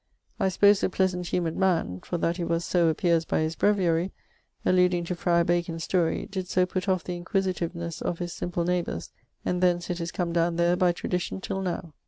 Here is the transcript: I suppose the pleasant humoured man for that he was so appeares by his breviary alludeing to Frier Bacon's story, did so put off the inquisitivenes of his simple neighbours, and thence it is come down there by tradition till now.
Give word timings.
I 0.39 0.49
suppose 0.49 0.81
the 0.81 0.89
pleasant 0.89 1.27
humoured 1.27 1.55
man 1.57 1.99
for 1.99 2.17
that 2.17 2.37
he 2.37 2.43
was 2.43 2.65
so 2.65 2.91
appeares 2.91 3.23
by 3.27 3.41
his 3.41 3.55
breviary 3.55 4.11
alludeing 4.65 5.03
to 5.05 5.15
Frier 5.15 5.43
Bacon's 5.45 5.83
story, 5.83 6.25
did 6.25 6.47
so 6.47 6.65
put 6.65 6.89
off 6.89 7.03
the 7.03 7.19
inquisitivenes 7.21 8.01
of 8.01 8.17
his 8.17 8.33
simple 8.33 8.63
neighbours, 8.65 9.11
and 9.45 9.61
thence 9.61 9.91
it 9.91 10.01
is 10.01 10.11
come 10.11 10.33
down 10.33 10.55
there 10.55 10.75
by 10.75 10.91
tradition 10.91 11.39
till 11.39 11.61
now. 11.61 11.93